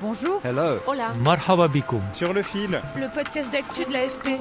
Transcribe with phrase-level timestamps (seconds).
[0.00, 0.40] Bonjour.
[0.44, 0.78] Hello.
[0.86, 1.12] Hola.
[1.24, 2.00] Marhaba bikoum.
[2.12, 4.38] Sur le fil, Le podcast d'actu de l'AFP.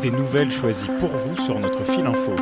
[0.00, 2.34] des nouvelles choisies pour vous sur notre fil info.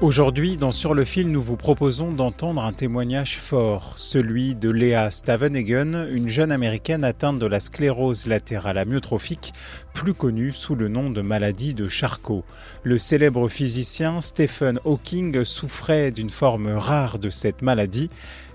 [0.00, 5.10] Aujourd'hui, dans Sur le fil, nous vous proposons d'entendre un témoignage fort, celui de Léa
[5.10, 9.52] Stavenhagen, une jeune américaine atteinte de la sclérose latérale amyotrophique,
[9.94, 12.44] plus connue sous le nom de maladie de Charcot.
[12.84, 18.10] Le célèbre physicien Stephen Hawking souffrait d'une forme rare de cette maladie.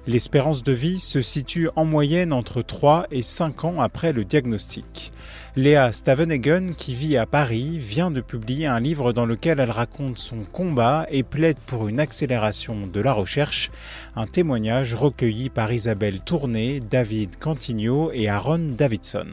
[0.08, 5.14] L'espérance de vie se situe en moyenne entre 3 et 5 ans après le diagnostic.
[5.56, 10.18] Léa Stavenhagen, qui vit à Paris, vient de publier un livre dans lequel elle raconte
[10.18, 13.70] son combat et plaide pour une accélération de la recherche,
[14.16, 19.28] un témoignage recueilli par Isabelle Tourné, David Cantigno et Aaron Davidson.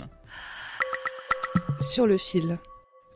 [1.81, 2.59] Sur le fil.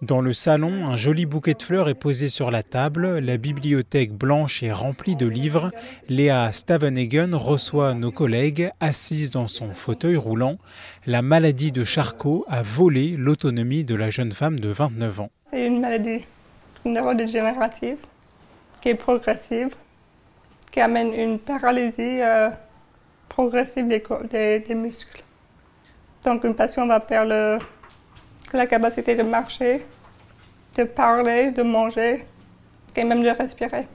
[0.02, 4.12] Dans le salon, un joli bouquet de fleurs est posé sur la table, la bibliothèque
[4.12, 5.70] blanche est remplie de livres,
[6.08, 10.56] Léa Stavenhagen reçoit nos collègues, assise dans son fauteuil roulant.
[11.06, 15.30] La maladie de Charcot a volé l'autonomie de la jeune femme de 29 ans.
[15.52, 16.24] C'est une maladie
[16.84, 17.98] neurodégénérative
[18.80, 19.68] qui est progressive,
[20.72, 22.50] qui amène une paralysie euh,
[23.28, 24.02] progressive des,
[24.58, 25.22] des- muscles.
[26.24, 27.58] Donc une patient va perdre le-
[28.56, 29.86] la capacité de marcher,
[30.76, 32.24] de parler, de manger
[32.96, 33.86] et même de respirer.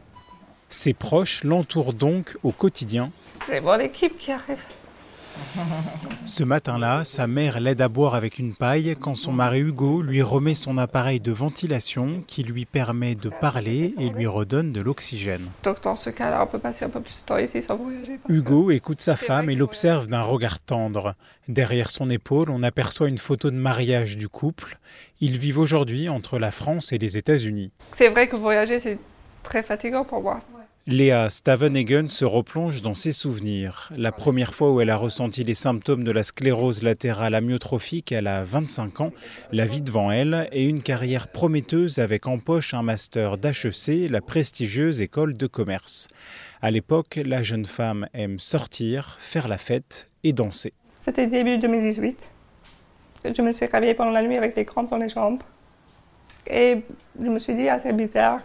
[0.69, 3.11] Ses proches l'entourent donc au quotidien.
[3.45, 4.64] C'est mon équipe qui arrive.
[6.25, 10.21] Ce matin-là, sa mère l'aide à boire avec une paille quand son mari Hugo lui
[10.21, 15.49] remet son appareil de ventilation qui lui permet de parler et lui redonne de l'oxygène.
[15.64, 18.20] Donc dans ce cas-là, on peut passer un peu plus de temps ici sans voyager.
[18.30, 21.15] Hugo écoute sa femme et l'observe d'un regard tendre.
[21.47, 24.77] Derrière son épaule, on aperçoit une photo de mariage du couple.
[25.21, 27.71] Ils vivent aujourd'hui entre la France et les États-Unis.
[27.93, 28.99] C'est vrai que voyager, c'est
[29.43, 30.42] très fatigant pour moi.
[30.89, 33.89] Léa Stavenhagen se replonge dans ses souvenirs.
[33.98, 38.27] La première fois où elle a ressenti les symptômes de la sclérose latérale amyotrophique, elle
[38.27, 39.11] a 25 ans,
[39.52, 44.21] la vie devant elle et une carrière prometteuse avec en poche un master d'HEC, la
[44.21, 46.08] prestigieuse école de commerce.
[46.61, 50.71] À l'époque, la jeune femme aime sortir, faire la fête et danser.
[51.02, 52.30] C'était début 2018.
[53.26, 55.43] Je me suis réveillée pendant la nuit avec des crampes dans les jambes.
[56.49, 56.77] Et
[57.21, 58.39] je me suis dit, ah, c'est bizarre.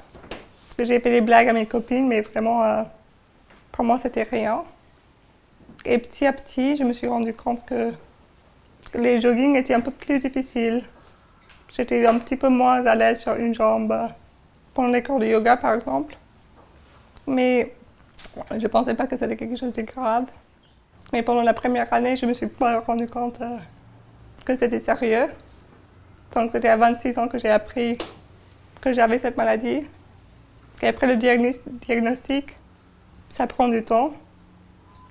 [0.77, 2.83] Que j'ai fait des blagues à mes copines, mais vraiment, euh,
[3.73, 4.65] pour moi, c'était rien.
[5.85, 7.93] Et petit à petit, je me suis rendu compte que
[8.95, 10.85] les joggings étaient un peu plus difficiles.
[11.75, 13.95] J'étais un petit peu moins à l'aise sur une jambe
[14.75, 16.17] pendant les cours de yoga, par exemple.
[17.27, 17.75] Mais
[18.51, 20.27] je ne pensais pas que c'était quelque chose de grave.
[21.13, 23.57] Mais pendant la première année, je me suis pas rendu compte euh,
[24.45, 25.27] que c'était sérieux.
[26.35, 27.99] Donc c'était à 26 ans que j'ai appris
[28.81, 29.87] que j'avais cette maladie.
[30.83, 32.47] Après le diagnos- diagnostic,
[33.29, 34.13] ça prend du temps.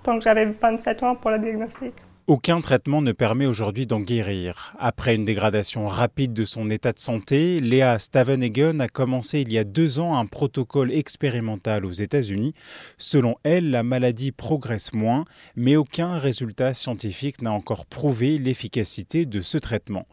[0.06, 1.94] Donc j'avais 27 ans pour le diagnostic.
[2.28, 4.74] Aucun traitement ne permet aujourd'hui d'en guérir.
[4.80, 9.58] Après une dégradation rapide de son état de santé, Léa Stavenhagen a commencé il y
[9.58, 12.54] a deux ans un protocole expérimental aux États-Unis.
[12.98, 19.42] Selon elle, la maladie progresse moins, mais aucun résultat scientifique n'a encore prouvé l'efficacité de
[19.42, 20.06] ce traitement.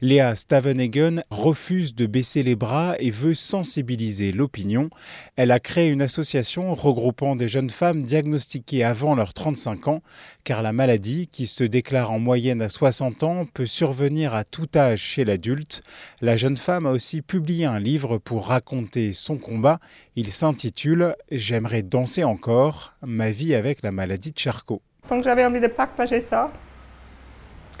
[0.00, 4.88] Léa Stavenhagen refuse de baisser les bras et veut sensibiliser l'opinion.
[5.36, 10.02] Elle a créé une association regroupant des jeunes femmes diagnostiquées avant leurs 35 ans,
[10.44, 14.68] car la maladie, qui se déclare en moyenne à 60 ans, peut survenir à tout
[14.74, 15.82] âge chez l'adulte.
[16.22, 19.80] La jeune femme a aussi publié un livre pour raconter son combat.
[20.16, 24.82] Il s'intitule J'aimerais danser encore, ma vie avec la maladie de Charcot.
[25.08, 26.50] Donc j'avais envie de partager ça.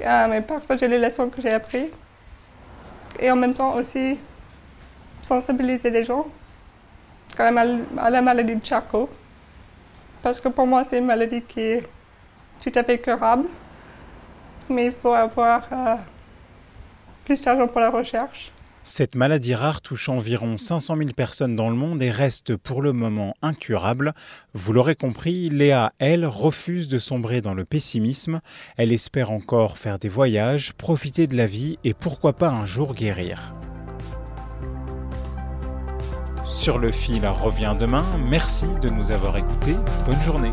[0.02, 1.90] Euh, mais partager les leçons que j'ai apprises.
[3.18, 4.18] Et en même temps aussi
[5.22, 6.26] sensibiliser les gens
[7.38, 7.64] à la,
[7.98, 9.08] à la maladie de Charcot.
[10.22, 11.88] Parce que pour moi, c'est une maladie qui est
[12.62, 13.46] tout à fait curable.
[14.68, 15.96] Mais il faut avoir euh,
[17.24, 18.52] plus d'argent pour la recherche.
[18.82, 22.92] Cette maladie rare touche environ 500 000 personnes dans le monde et reste pour le
[22.92, 24.14] moment incurable.
[24.54, 28.40] Vous l'aurez compris, Léa, elle, refuse de sombrer dans le pessimisme.
[28.78, 32.94] Elle espère encore faire des voyages, profiter de la vie et pourquoi pas un jour
[32.94, 33.54] guérir.
[36.44, 38.04] Sur le fil revient demain.
[38.28, 39.76] Merci de nous avoir écoutés.
[40.06, 40.52] Bonne journée.